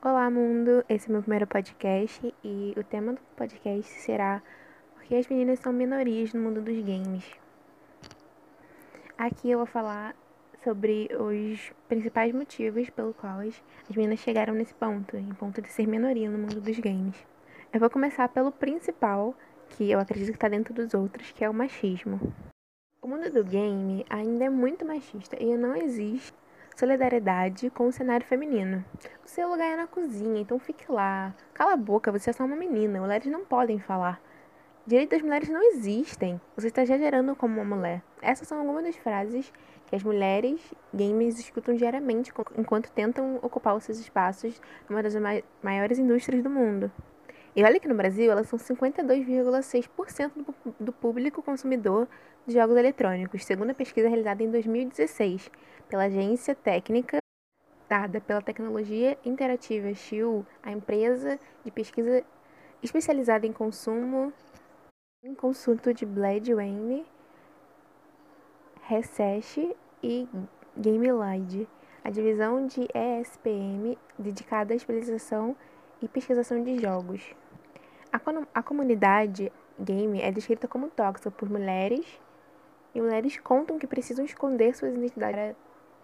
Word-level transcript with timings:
Olá, 0.00 0.30
mundo! 0.30 0.84
Esse 0.88 1.08
é 1.08 1.12
meu 1.12 1.22
primeiro 1.22 1.44
podcast 1.44 2.32
e 2.44 2.72
o 2.76 2.84
tema 2.84 3.14
do 3.14 3.20
podcast 3.34 3.92
será 3.94 4.40
Por 4.94 5.02
que 5.02 5.16
as 5.16 5.26
meninas 5.26 5.58
são 5.58 5.72
minorias 5.72 6.32
no 6.32 6.40
mundo 6.40 6.62
dos 6.62 6.76
games. 6.84 7.28
Aqui 9.18 9.50
eu 9.50 9.58
vou 9.58 9.66
falar 9.66 10.14
sobre 10.62 11.10
os 11.18 11.72
principais 11.88 12.32
motivos 12.32 12.88
pelo 12.90 13.12
quais 13.12 13.60
as 13.90 13.96
meninas 13.96 14.20
chegaram 14.20 14.54
nesse 14.54 14.72
ponto, 14.72 15.16
em 15.16 15.34
ponto 15.34 15.60
de 15.60 15.68
ser 15.68 15.88
minoria 15.88 16.30
no 16.30 16.38
mundo 16.38 16.60
dos 16.60 16.78
games. 16.78 17.16
Eu 17.72 17.80
vou 17.80 17.90
começar 17.90 18.28
pelo 18.28 18.52
principal, 18.52 19.34
que 19.70 19.90
eu 19.90 19.98
acredito 19.98 20.28
que 20.28 20.36
está 20.36 20.48
dentro 20.48 20.72
dos 20.72 20.94
outros, 20.94 21.32
que 21.32 21.44
é 21.44 21.50
o 21.50 21.54
machismo. 21.54 22.20
O 23.02 23.08
mundo 23.08 23.32
do 23.32 23.42
game 23.42 24.06
ainda 24.08 24.44
é 24.44 24.48
muito 24.48 24.86
machista 24.86 25.36
e 25.42 25.56
não 25.56 25.74
existe 25.74 26.38
solidariedade 26.78 27.68
com 27.70 27.88
o 27.88 27.92
cenário 27.92 28.24
feminino. 28.24 28.84
O 29.24 29.28
seu 29.28 29.48
lugar 29.48 29.72
é 29.72 29.76
na 29.76 29.88
cozinha, 29.88 30.40
então 30.40 30.60
fique 30.60 30.90
lá. 30.90 31.34
Cala 31.52 31.72
a 31.72 31.76
boca, 31.76 32.12
você 32.12 32.30
é 32.30 32.32
só 32.32 32.44
uma 32.44 32.54
menina. 32.54 33.00
Mulheres 33.00 33.26
não 33.26 33.44
podem 33.44 33.80
falar. 33.80 34.20
Direito 34.86 35.10
das 35.10 35.22
mulheres 35.22 35.48
não 35.48 35.60
existem. 35.72 36.40
Você 36.54 36.68
está 36.68 36.84
gerando 36.84 37.34
como 37.34 37.60
uma 37.60 37.76
mulher. 37.76 38.00
Essas 38.22 38.46
são 38.46 38.60
algumas 38.60 38.84
das 38.84 38.96
frases 38.96 39.52
que 39.86 39.96
as 39.96 40.04
mulheres 40.04 40.60
gamers 40.94 41.40
escutam 41.40 41.74
diariamente 41.74 42.32
enquanto 42.56 42.92
tentam 42.92 43.40
ocupar 43.42 43.74
os 43.74 43.82
seus 43.82 43.98
espaços 43.98 44.60
numa 44.88 45.02
das 45.02 45.14
maiores 45.60 45.98
indústrias 45.98 46.44
do 46.44 46.48
mundo. 46.48 46.92
E 47.58 47.64
olha 47.64 47.80
que 47.80 47.88
no 47.88 47.94
Brasil 47.96 48.30
elas 48.30 48.46
são 48.46 48.56
52,6% 48.56 50.30
do 50.78 50.92
público 50.92 51.42
consumidor 51.42 52.06
de 52.46 52.54
jogos 52.54 52.76
eletrônicos, 52.76 53.44
segundo 53.44 53.70
a 53.70 53.74
pesquisa 53.74 54.06
realizada 54.06 54.44
em 54.44 54.48
2016 54.48 55.50
pela 55.88 56.04
agência 56.04 56.54
técnica 56.54 57.18
dada 57.88 58.20
pela 58.20 58.40
tecnologia 58.40 59.18
interativa 59.24 59.92
Shield, 59.92 60.46
a 60.62 60.70
empresa 60.70 61.36
de 61.64 61.72
pesquisa 61.72 62.24
especializada 62.80 63.44
em 63.44 63.52
consumo 63.52 64.32
em 65.24 65.34
consulto 65.34 65.92
de 65.92 66.06
Blade 66.06 66.54
Wayne, 66.54 67.04
Research 68.82 69.76
e 70.00 70.28
GameLide, 70.76 71.68
a 72.04 72.10
divisão 72.10 72.68
de 72.68 72.86
ESPM 72.94 73.98
dedicada 74.16 74.74
à 74.74 74.76
especialização 74.76 75.56
e 76.00 76.06
pesquisação 76.06 76.62
de 76.62 76.78
jogos. 76.78 77.34
A, 78.12 78.20
a 78.54 78.62
comunidade 78.62 79.52
game 79.78 80.20
é 80.20 80.30
descrita 80.32 80.66
como 80.66 80.88
tóxica 80.88 81.30
por 81.30 81.48
mulheres 81.48 82.06
e 82.94 83.00
mulheres 83.00 83.38
contam 83.38 83.78
que 83.78 83.86
precisam 83.86 84.24
esconder 84.24 84.74
suas 84.74 84.94
identidades 84.94 85.34
para 85.34 85.56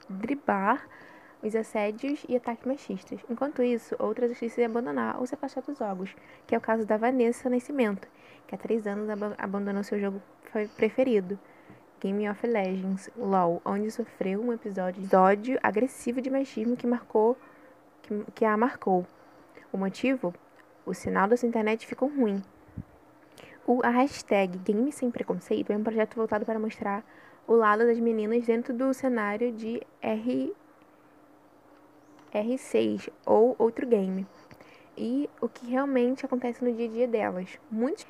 driblar 0.09 0.87
os 1.43 1.55
assédios 1.55 2.25
e 2.29 2.37
ataques 2.37 2.67
machistas. 2.67 3.21
Enquanto 3.29 3.63
isso, 3.63 3.95
outras 3.99 4.31
decidem 4.31 4.67
abandonar 4.67 5.19
ou 5.19 5.27
se 5.27 5.35
afastar 5.35 5.63
dos 5.63 5.79
jogos, 5.79 6.15
que 6.47 6.55
é 6.55 6.59
o 6.59 6.61
caso 6.61 6.87
da 6.87 6.97
Vanessa 6.97 7.51
Nascimento, 7.51 8.09
que 8.47 8.55
há 8.55 8.59
três 8.59 8.87
anos 8.87 9.09
ab 9.11 9.35
abandonou 9.39 9.83
seu 9.83 9.99
jogo 10.01 10.23
preferido, 10.77 11.39
Game 12.01 12.29
of 12.29 12.47
Legends, 12.47 13.11
LoL, 13.17 13.61
onde 13.65 13.91
sofreu 13.91 14.41
um 14.41 14.53
episódio 14.53 15.03
de 15.03 15.17
ódio 15.17 15.59
agressivo 15.63 16.21
de 16.21 16.31
machismo 16.31 16.77
que 16.77 16.87
marcou 16.87 17.37
que, 18.03 18.25
que 18.35 18.45
a 18.45 18.57
marcou. 18.57 19.07
O 19.73 19.79
motivo? 19.79 20.35
O 20.87 20.93
sinal 20.93 21.27
da 21.27 21.37
sua 21.37 21.49
internet 21.49 21.87
ficou 21.87 22.09
ruim. 22.09 22.43
O, 23.67 23.81
a 23.83 23.89
hashtag 23.89 24.59
Game 24.59 24.93
Sem 24.93 25.11
Preconceito 25.11 25.73
é 25.73 25.77
um 25.77 25.83
projeto 25.83 26.15
voltado 26.15 26.45
para 26.45 26.59
mostrar 26.59 27.03
o 27.47 27.55
lado 27.55 27.87
das 27.87 27.99
meninas 27.99 28.45
dentro 28.45 28.75
do 28.75 28.93
cenário 28.93 29.51
de 29.53 29.81
R, 30.03 30.55
R6 32.33 33.09
ou 33.25 33.57
outro 33.59 33.87
game. 33.87 34.27
E 34.97 35.31
o 35.41 35.49
que 35.49 35.67
realmente 35.67 36.27
acontece 36.27 36.63
no 36.63 36.73
dia 36.73 36.87
a 36.87 36.91
dia 36.91 37.09
delas. 37.09 37.59
Muitos, 37.71 38.07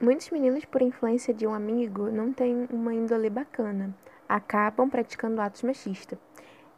muitos 0.00 0.28
meninos, 0.30 0.64
por 0.64 0.82
influência 0.82 1.32
de 1.32 1.46
um 1.46 1.54
amigo, 1.54 2.10
não 2.10 2.32
têm 2.32 2.66
uma 2.70 2.92
índole 2.92 3.30
bacana. 3.30 3.94
Acabam 4.28 4.90
praticando 4.90 5.40
atos 5.40 5.62
machistas. 5.62 6.18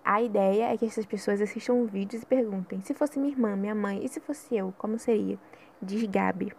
A 0.04 0.20
ideia 0.20 0.70
é 0.70 0.76
que 0.76 0.84
essas 0.84 1.06
pessoas 1.06 1.40
assistam 1.40 1.86
vídeos 1.86 2.22
e 2.22 2.26
perguntem: 2.26 2.82
se 2.82 2.92
fosse 2.92 3.18
minha 3.18 3.32
irmã, 3.32 3.56
minha 3.56 3.74
mãe, 3.74 4.04
e 4.04 4.08
se 4.08 4.20
fosse 4.20 4.54
eu, 4.54 4.74
como 4.76 4.98
seria? 4.98 5.38
Diz 5.80 6.02
Gabi. 6.04 6.52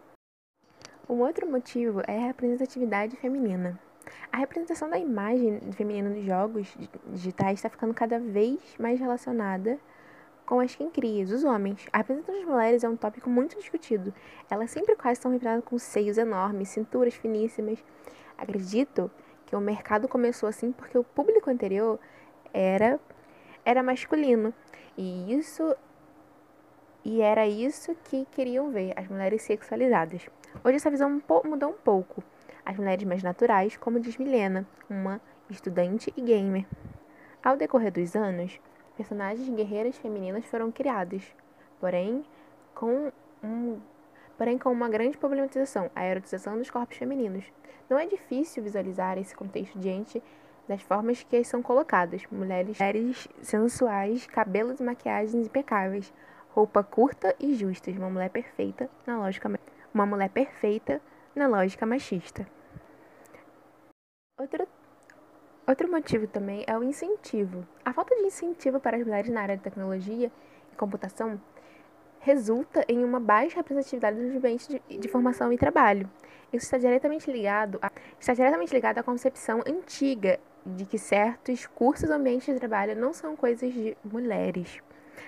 Um 1.08 1.20
outro 1.20 1.48
motivo 1.48 2.02
é 2.08 2.18
a 2.18 2.28
representatividade 2.28 3.16
feminina. 3.18 3.80
A 4.32 4.38
representação 4.38 4.90
da 4.90 4.98
imagem 4.98 5.60
feminina 5.74 6.10
nos 6.10 6.26
jogos 6.26 6.76
digitais 7.08 7.60
está 7.60 7.70
ficando 7.70 7.94
cada 7.94 8.20
vez 8.20 8.60
mais 8.80 9.00
relacionada 9.00 9.80
com 10.44 10.60
as 10.60 10.76
quem 10.76 10.90
cria, 10.90 11.24
os 11.24 11.44
homens. 11.44 11.86
A 11.94 12.00
representação 12.00 12.36
das 12.40 12.50
mulheres 12.50 12.84
é 12.84 12.90
um 12.90 12.98
tópico 12.98 13.30
muito 13.30 13.56
discutido. 13.60 14.12
Elas 14.50 14.72
sempre 14.72 14.96
quase 14.96 15.20
estão 15.20 15.32
representadas 15.32 15.66
com 15.66 15.78
seios 15.78 16.18
enormes, 16.18 16.70
cinturas 16.70 17.14
finíssimas. 17.14 17.78
Acredito 18.36 19.12
que 19.46 19.56
o 19.56 19.60
mercado 19.60 20.08
começou 20.08 20.50
assim 20.50 20.72
porque 20.72 20.98
o 20.98 21.04
público 21.04 21.52
anterior 21.52 22.00
era 22.52 23.00
era 23.66 23.84
masculino. 23.84 24.54
E 24.98 25.34
isso 25.34 25.76
e 27.04 27.22
era 27.22 27.46
isso 27.46 27.96
que 28.06 28.26
queriam 28.32 28.72
ver, 28.72 28.94
as 28.96 29.08
mulheres 29.08 29.44
sexualizadas. 29.44 30.28
Hoje 30.64 30.78
essa 30.78 30.90
visão 30.90 31.22
mudou 31.44 31.70
um 31.70 31.78
pouco. 31.78 32.24
As 32.66 32.78
mulheres 32.78 33.04
mais 33.04 33.22
naturais, 33.22 33.78
como 33.78 34.00
diz 34.00 34.18
Milena, 34.18 34.66
uma 34.90 35.22
estudante 35.48 36.12
e 36.18 36.22
gamer. 36.22 36.66
Ao 37.44 37.56
decorrer 37.56 37.92
dos 37.92 38.16
anos, 38.16 38.60
personagens 38.98 39.48
guerreiras 39.50 39.96
femininas 39.98 40.46
foram 40.46 40.72
criadas, 40.72 41.22
porém 41.80 42.26
com 42.74 43.12
um 43.44 43.80
porém 44.36 44.58
com 44.58 44.72
uma 44.72 44.90
grande 44.90 45.18
problematização, 45.18 45.90
a 45.96 46.06
erotização 46.06 46.58
dos 46.58 46.70
corpos 46.70 46.98
femininos. 46.98 47.46
Não 47.90 48.00
é 48.00 48.08
difícil 48.08 48.64
visualizar 48.64 49.18
esse 49.18 49.36
contexto 49.36 49.78
diante 49.78 50.22
das 50.68 50.82
formas 50.82 51.24
que 51.24 51.44
são 51.44 51.62
colocadas. 51.62 52.24
Mulheres, 52.32 52.78
mulheres 52.80 53.28
sensuais, 53.42 54.26
cabelos 54.28 54.80
e 54.80 54.84
maquiagens 54.84 55.48
impecáveis, 55.48 56.14
roupa 56.50 56.84
curta 56.84 57.36
e 57.40 57.54
justas, 57.54 57.96
uma 57.98 58.10
mulher 58.10 58.30
perfeita 58.30 58.90
na 59.06 59.18
lógica 59.18 59.50
uma 59.94 60.06
mulher 60.06 60.30
perfeita 60.30 61.02
na 61.34 61.48
lógica 61.48 61.86
machista. 61.86 62.46
Outro, 64.38 64.68
outro 65.66 65.90
motivo 65.90 66.28
também 66.28 66.66
é 66.68 66.78
o 66.78 66.84
incentivo. 66.84 67.66
A 67.84 67.94
falta 67.94 68.14
de 68.16 68.24
incentivo 68.24 68.80
para 68.80 68.98
as 68.98 69.04
mulheres 69.04 69.30
na 69.30 69.42
área 69.42 69.56
de 69.56 69.64
tecnologia 69.64 70.30
e 70.72 70.76
computação 70.76 71.40
resulta 72.20 72.84
em 72.90 73.04
uma 73.04 73.20
baixa 73.20 73.58
representatividade 73.58 74.18
nos 74.18 74.36
ambientes 74.36 74.68
de, 74.68 74.80
de, 74.98 75.08
formação 75.08 75.54
e 75.54 75.58
trabalho. 75.58 76.10
Isso 76.52 76.66
está 76.66 76.78
diretamente 76.78 77.32
ligado 77.32 77.78
a, 77.82 77.92
está 78.20 78.34
diretamente 78.34 78.74
ligado 78.74 78.98
à 78.98 79.04
concepção 79.04 79.62
antiga 79.66 80.40
de 80.66 80.86
que 80.86 80.98
certos 80.98 81.68
cursos 81.68 82.10
ambientes 82.10 82.54
de 82.54 82.60
trabalho 82.60 82.96
não 82.96 83.14
são 83.14 83.36
coisas 83.36 83.72
de 83.72 83.96
mulheres. 84.04 84.82